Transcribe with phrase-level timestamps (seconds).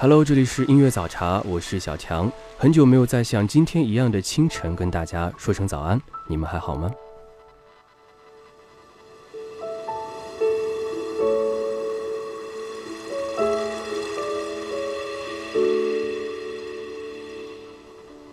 [0.00, 2.30] Hello，这里是音乐早茶，我是小强。
[2.56, 6.88] 很久没有再像今天一样的清晨跟大家说声早安，你们还好吗？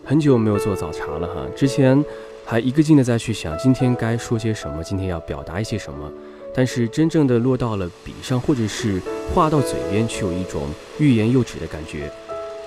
[0.05, 2.05] 很久没有做早茶了哈，之前
[2.45, 6.11] 还一个劲的在去想今天该说些什么，今天要表达一些什么。
[6.55, 9.01] 但是真正的落到了笔上，或者是
[9.33, 12.09] 话到嘴边，却有一种欲言又止的感觉。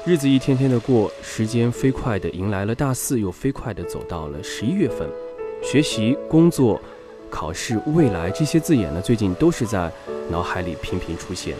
[0.05, 5.09] 日子一天天的过，时间飞快的迎来了大四，又飞快的走到了十一月份。
[5.63, 6.81] 学习、工作、
[7.31, 9.91] 考试、未来这些字眼呢，最近都是在
[10.31, 11.57] 脑海里频频出现。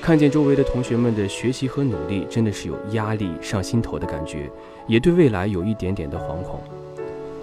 [0.00, 4.50] 看见周围的同学们的学习和努力，真的是有压力上心头的感觉，
[4.86, 6.60] 也对未来有一点点的惶恐。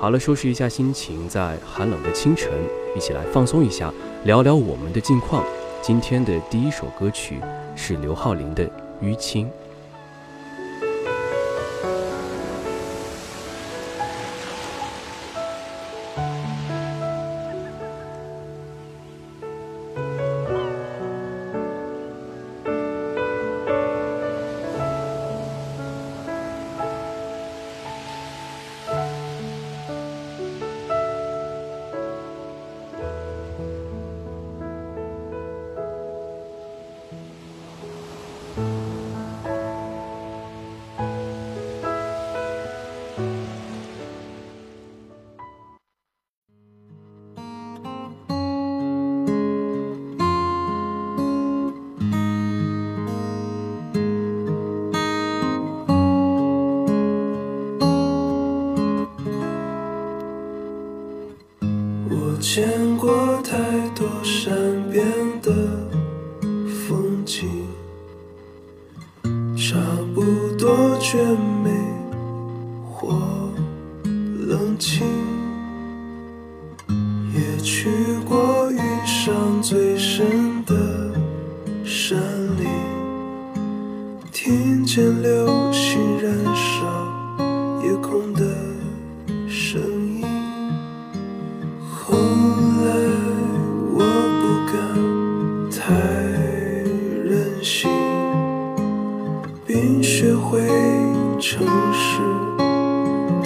[0.02, 2.52] 好了，收拾一下心情，在寒冷的清晨，
[2.96, 5.46] 一起来放松一下，聊聊我们的近况。
[5.80, 7.40] 今天的第一首歌曲
[7.76, 8.66] 是刘浩林的
[9.04, 9.46] 《淤青》。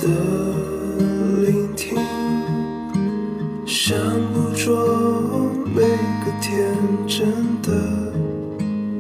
[0.06, 0.12] 的
[1.42, 1.98] 聆听，
[3.66, 3.98] 想
[4.32, 6.78] 捕捉每个天
[7.08, 7.70] 真的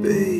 [0.02, 0.35] 背影，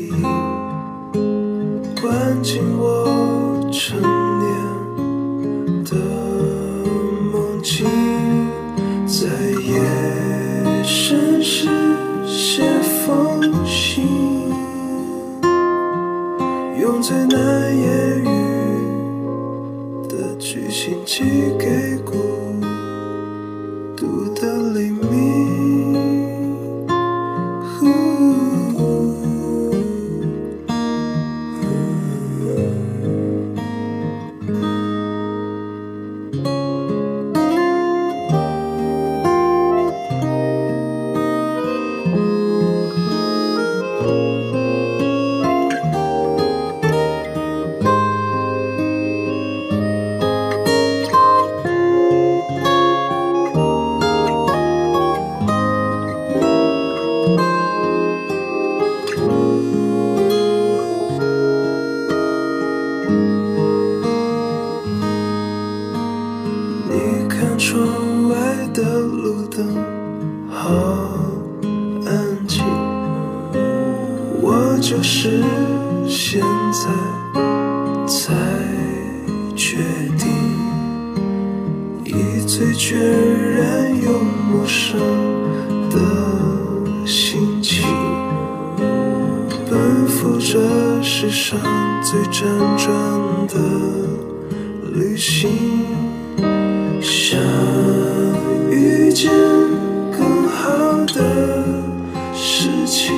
[102.66, 103.14] 事情，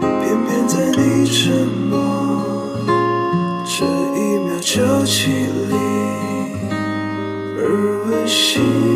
[0.00, 1.92] 偏偏在你沉默
[3.66, 3.84] 这
[4.18, 5.30] 一秒就起
[5.68, 5.74] 立
[7.58, 7.60] 而
[8.08, 8.93] 温馨。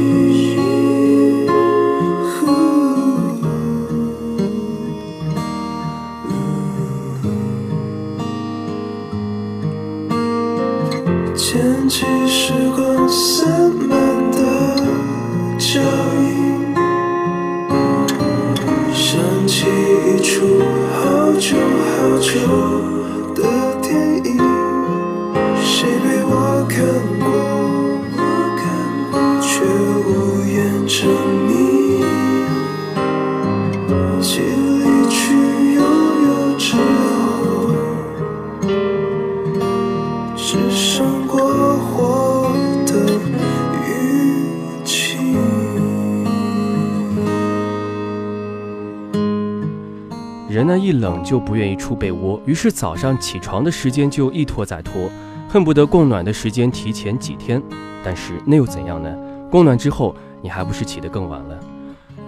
[50.59, 55.09] 人呢一冷就不愿意出被窝，于是早上起床的时间就一拖再拖，
[55.49, 57.63] 恨不得供暖的时间提前几天。
[58.03, 59.17] 但是那又怎样呢？
[59.53, 61.61] 供暖之后，你还不是起得更晚了？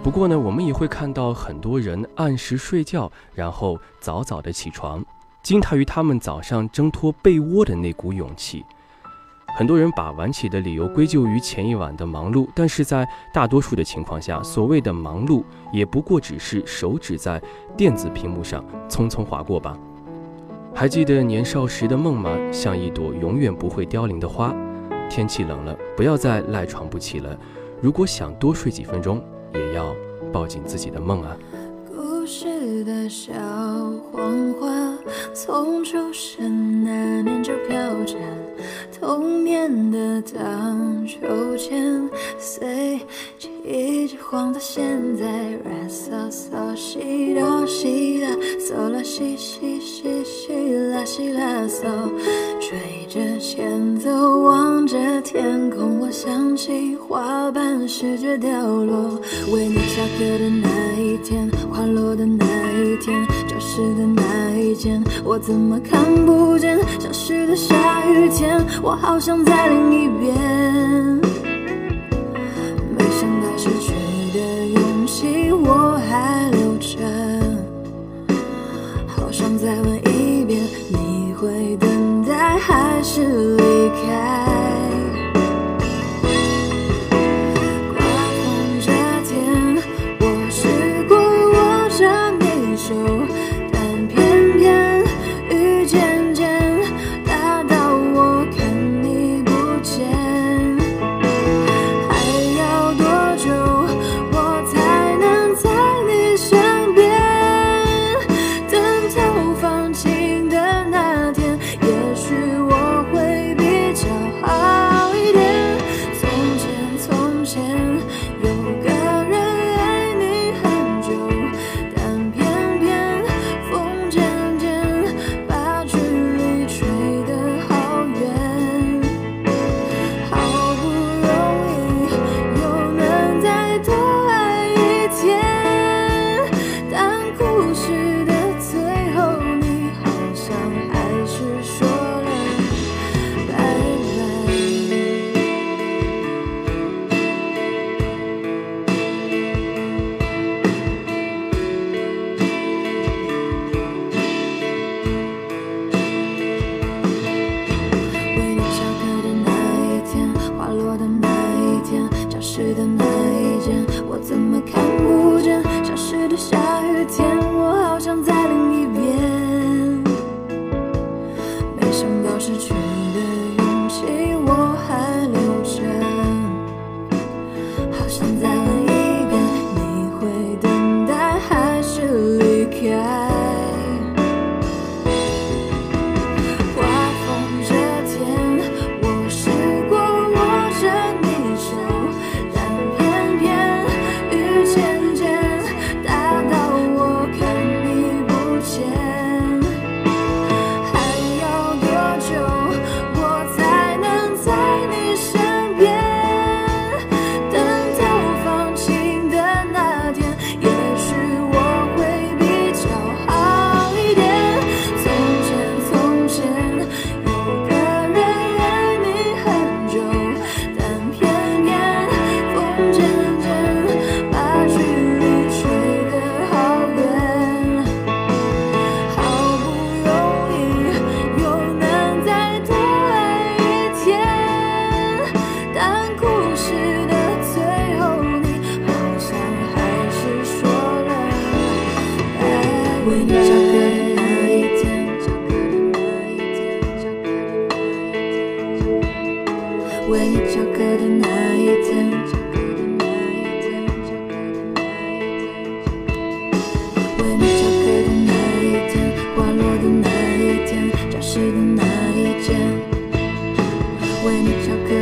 [0.01, 5.03] 不过呢，我们也会看到很多人按时睡觉，然后早早的起床，
[5.43, 8.63] 惊叹于他们早上挣脱被窝的那股勇气。
[9.55, 17.41] 很多人把晚起的理由归咎于前一晚的忙碌，但是在大多数的情况下，所谓的忙碌也不过只是手指在
[17.77, 19.77] 电子屏幕上匆匆划过吧。
[20.73, 22.35] 还记得年少时的梦吗？
[22.51, 24.55] 像一朵永远不会凋零的花。
[25.09, 27.37] 天气冷了，不要再赖床不起了。
[27.81, 29.21] 如果想多睡几分钟，
[29.53, 29.93] 也要
[30.31, 31.35] 抱紧自己的梦啊。
[32.31, 33.33] 故事的小
[34.09, 34.97] 黄花，
[35.33, 37.75] 从出生那年就飘
[38.05, 38.15] 着
[38.97, 43.01] 童年的荡秋千，随
[43.37, 44.81] 记着晃到现
[45.17, 45.50] 在。
[65.41, 66.77] 怎么看不见？
[66.99, 70.50] 消失的下雨天，我好想再淋一遍。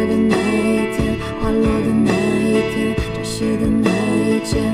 [0.09, 2.11] 的那一天，花落的那
[2.41, 3.87] 一天，朝夕的那
[4.17, 4.73] 一天，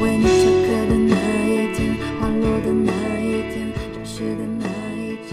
[0.00, 1.12] 为你翘课的那
[1.48, 5.32] 一天，花落的那一天，朝夕的那一天。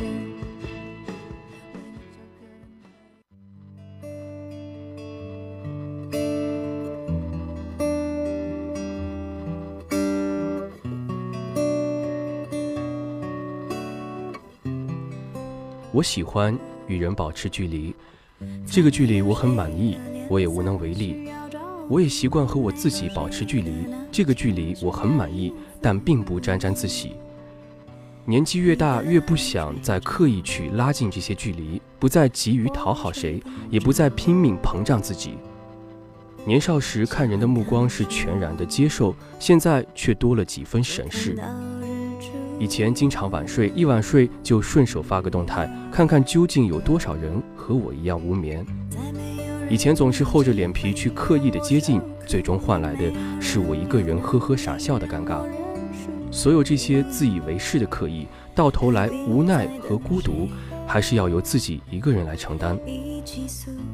[15.92, 17.94] 我喜欢与人保持距离，
[18.66, 19.98] 这个距离我很满意，
[20.30, 21.30] 我也无能为力。
[21.90, 27.14] 我也习惯和我自己保持距离，这个距离我很满意，但并不沾沾自喜。
[28.26, 33.42] 年纪越大，越不想再刻意去拉近这些距离，不再急于讨好谁，
[33.72, 35.32] 也不再拼命膨胀自己。
[36.46, 41.36] 年少时看人的目光是全然的接受，现在却多了几分审视。
[42.60, 48.66] 以前经常晚睡，一晚睡就顺手发个动态，看看究竟有多少人和我一样无眠。
[49.70, 55.42] 以前总是厚着脸皮去刻意的接近，最终换来的是我一个人呵呵傻笑的尴尬。
[56.32, 60.50] 所有这些自以为是的刻意，到头来无奈和孤独，
[60.86, 62.78] 还是要由自己一个人来承担。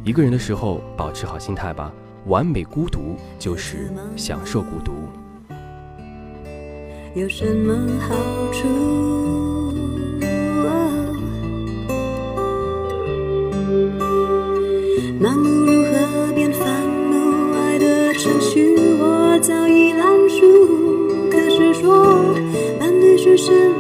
[0.03, 1.93] 一个人的时候，保持好心态吧。
[2.25, 4.93] 完美孤独就是享受孤独。
[7.15, 8.13] 有什么好
[8.51, 8.67] 处？
[15.17, 16.67] 盲目如河边帆
[17.09, 20.41] 路，爱的程序我早已烂熟。
[21.31, 22.35] 可是说
[22.77, 23.71] 伴侣是什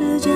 [0.00, 0.30] 时间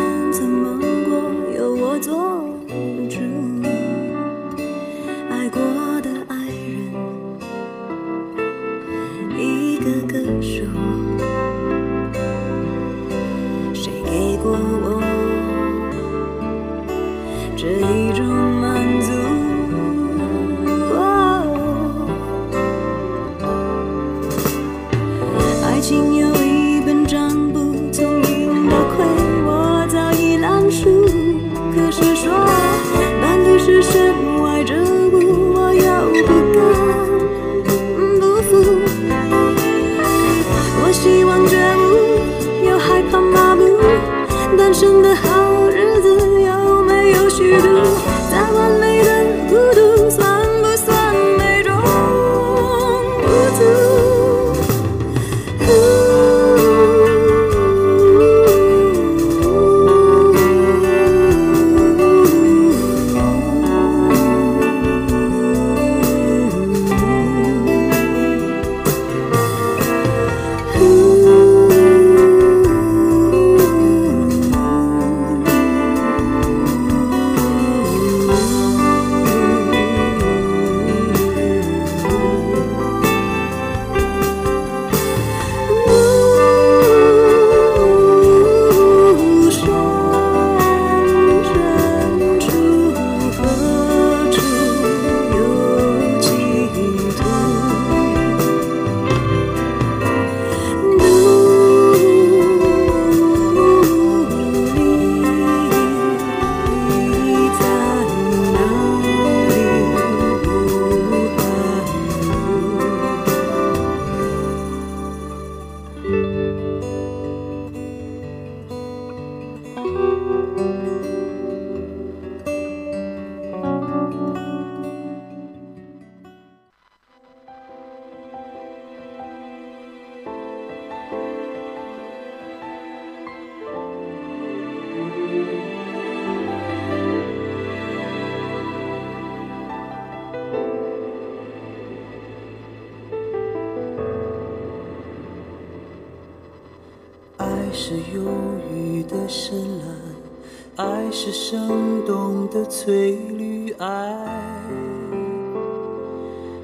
[152.85, 154.15] 翠绿，爱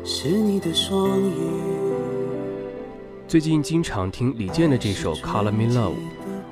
[0.05, 1.35] 是你的双眼。
[3.27, 5.93] 最近经常听李健的这首《Color Me Love》，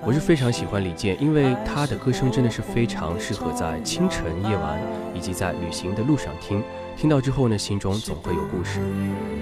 [0.06, 4.80] 我是非常喜欢李健，因为他的歌声真的是非常适合在清晨、夜晚
[5.14, 6.62] 以及在旅行的路上听。
[6.96, 8.80] 听到之后呢，心中总会有故事。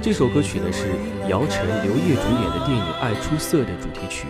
[0.02, 0.88] 这首歌曲呢是
[1.28, 4.26] 姚晨、刘烨主演的电影《爱出色》的主题曲。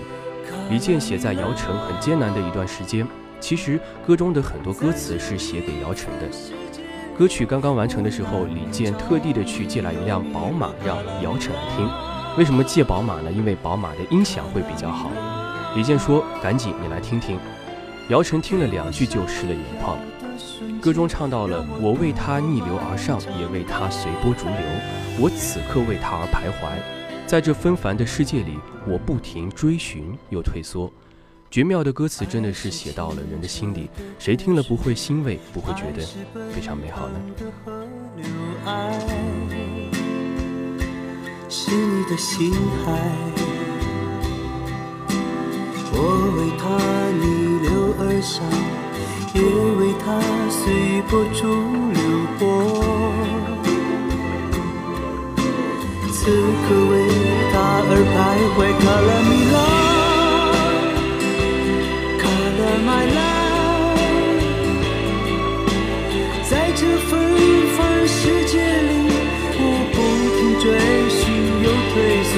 [0.69, 3.07] 李健写在姚晨很艰难的一段时间，
[3.41, 6.29] 其实歌中的很多歌词是写给姚晨的。
[7.17, 11.89] 歌曲刚刚完成的时候，李健特地的去借来一辆宝马让姚晨来听。
[12.37, 13.33] 为什么借宝马呢？
[13.33, 15.11] 因为宝马的音响会比较好。
[15.75, 17.39] 李健说：“赶紧，你来听听。”
[18.11, 19.99] 姚晨听了两句就湿了眼眶。
[20.81, 24.57] 歌中唱到了：“我为他逆流而上，也为他随波逐流。
[25.19, 26.77] 我此刻为他而徘徊，
[27.27, 30.93] 在这纷繁的世界里，我不停追寻又退缩。”
[31.57, 33.89] 绝妙的歌词真的是写到了人的心里，
[34.19, 36.07] 谁听了不会欣慰，不会觉得
[36.55, 37.19] 非常美好呢？
[41.49, 42.53] 是你的心
[42.85, 42.93] 海，
[45.93, 45.97] 我
[46.37, 46.69] 为他
[47.23, 47.25] 逆
[47.63, 48.45] 流而上，
[49.33, 49.41] 也
[49.79, 51.41] 为他随波逐
[51.95, 52.05] 流
[52.39, 52.45] 过。
[56.13, 56.95] 此刻为
[57.51, 57.57] 他
[57.89, 58.15] 而徘
[58.53, 59.76] 徊，Color me love，Color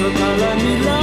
[0.01, 0.98] 退缩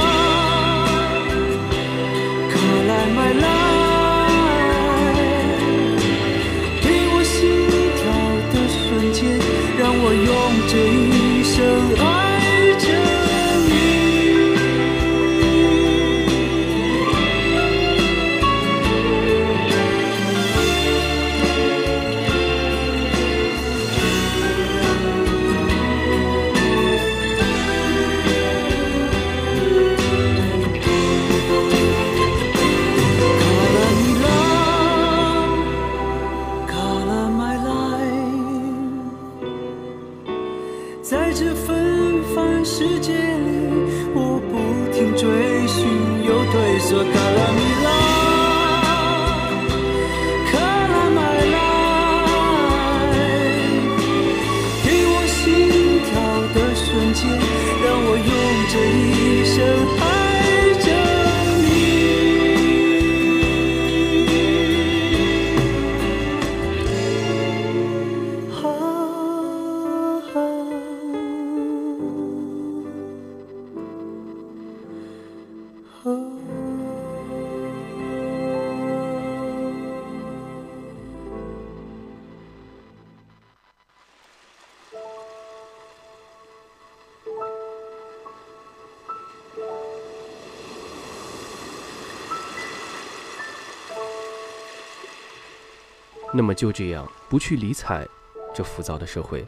[96.33, 98.07] 那么就这样，不去理睬
[98.53, 99.45] 这浮躁的社会。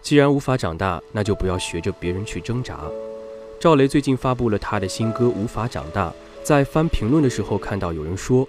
[0.00, 2.80] 既然无法长大，那就不要学着别人去挣扎。
[3.60, 6.10] 赵雷最近发布了他的新歌《无法长大》，
[6.44, 8.46] 在翻评论的时候看到有人说：“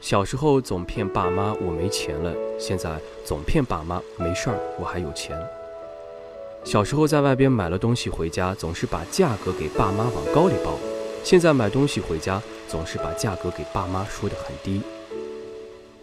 [0.00, 5.36] 小时候总骗爸妈我没钱了，现在总骗爸妈没事儿我还有钱。”
[6.62, 10.78] 小时候在外边买了东西回家，总是把价格给爸妈往高里报，
[11.24, 14.80] 现在买东西回家总是把价格给爸妈说得很低。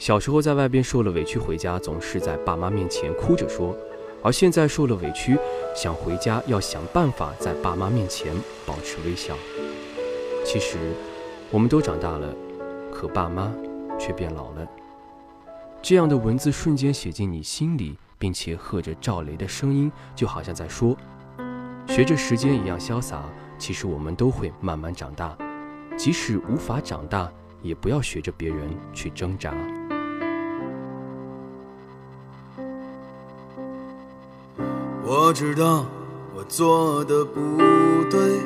[0.07, 3.75] 小时候在外边受了委屈，回家总是在爸妈面前哭着说；
[4.23, 5.37] 而现在受了委屈，
[5.75, 8.33] 想回家要想办法在爸妈面前
[8.65, 9.35] 保持微笑。
[10.45, 10.77] 其实，
[11.51, 12.33] 我们都长大了，
[12.89, 13.53] 可爸妈
[13.99, 14.65] 却变老了。
[15.81, 20.95] 这样的文字瞬间写进你心里，并且和着赵雷的声音，就好像在说：
[21.85, 23.25] 学着时间一样潇洒。
[23.57, 25.37] 其实我们都会慢慢长大，
[25.97, 27.29] 即使无法长大，
[27.61, 29.53] 也不要学着别人去挣扎。
[35.09, 35.85] 我知道
[36.35, 37.39] 我做的不
[38.09, 38.41] 对，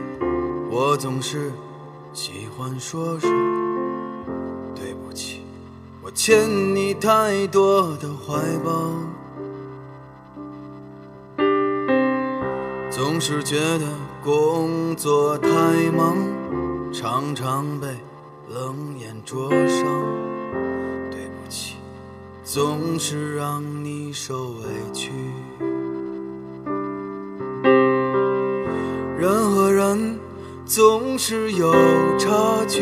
[0.70, 1.52] 我总是
[2.14, 3.28] 喜欢说说
[4.76, 5.42] 对不起，
[6.04, 8.92] 我欠你太多的怀抱，
[12.92, 13.88] 总是觉得
[14.24, 15.50] 工作太
[15.90, 16.16] 忙，
[16.94, 17.88] 常常被
[18.54, 19.84] 冷眼灼伤，
[21.10, 21.78] 对不起，
[22.44, 25.10] 总是让你受委屈。
[30.74, 31.74] 总是有
[32.18, 32.82] 差距。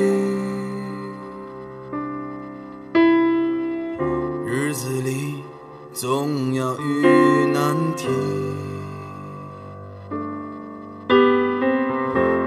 [4.45, 5.41] 日子里
[5.91, 7.04] 总要遇
[7.52, 8.08] 难题。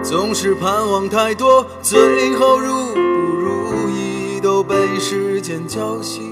[0.01, 6.23] 总是盼望太多最后如不如意都被时间叫醒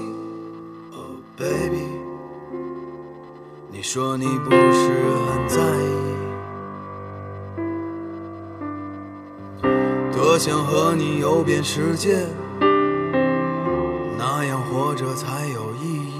[0.93, 1.01] oh
[1.35, 1.83] baby
[3.71, 4.89] 你说你不是
[5.27, 6.00] 很在意。
[10.43, 12.25] 想和你游遍世界，
[14.17, 16.13] 那样活着才有意义。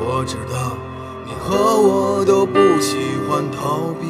[0.00, 0.76] 我知道
[1.24, 2.96] 你和我都不喜
[3.28, 4.08] 欢逃避。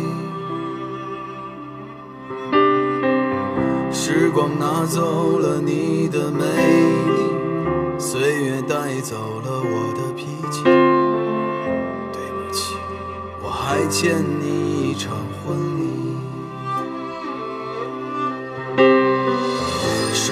[3.92, 10.64] 时光拿走了你的美丽，岁月带走了我的脾气。
[10.64, 12.75] 对不起，
[13.42, 14.25] 我还欠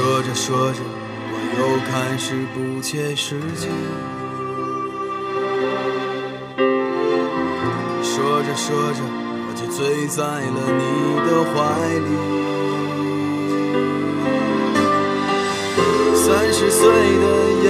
[0.07, 0.79] 说着说着，
[1.33, 3.67] 我又开始不切实际。
[8.05, 10.83] 说着说着，我就醉在了你
[11.27, 11.57] 的怀
[12.07, 12.11] 里。
[16.15, 17.25] 三十岁的
[17.65, 17.67] 眼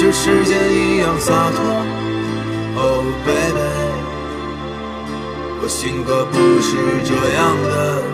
[0.00, 1.62] 这世界一样洒脱。
[2.76, 3.60] 哦 baby，
[5.60, 8.09] 我性格不是这样的。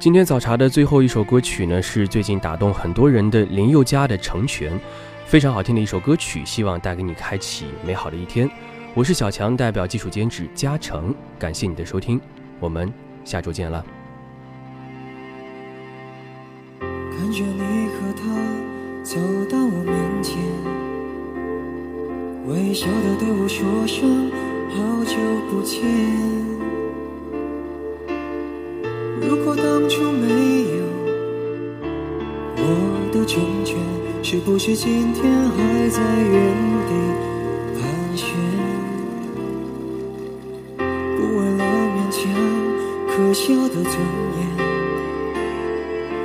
[0.00, 4.72] 今天早茶的最后一首歌曲呢，是最近打动很多人的林宥嘉的《成全》，
[5.26, 8.48] 非常好听的一首歌曲，希望带给你开启美好的一天。
[8.94, 12.18] 我是小强，代表技术监制嘉诚，感谢你的收听，
[12.58, 12.90] 我们
[13.26, 13.84] 下周见了。
[16.80, 18.24] 看着你和他
[19.02, 20.38] 走到我面前，
[22.46, 24.30] 微笑的对我说声
[24.70, 25.18] 好久
[25.50, 25.78] 不见。
[29.20, 30.26] 如果当初没
[30.76, 30.84] 有
[32.56, 32.62] 我
[33.12, 33.76] 的成全，
[34.22, 36.54] 是不是今天还在原
[36.88, 36.92] 地
[37.78, 37.82] 盘
[38.16, 38.28] 旋？
[40.78, 41.62] 不为了
[41.94, 42.18] 勉强
[43.08, 43.94] 可笑的尊
[44.38, 44.40] 严。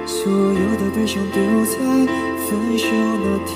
[0.05, 1.75] 所有的悲伤丢在
[2.47, 3.55] 分手那天，